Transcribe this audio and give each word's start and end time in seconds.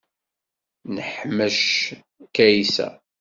Neḥmec 0.95 1.61
Kaysa. 2.35 2.87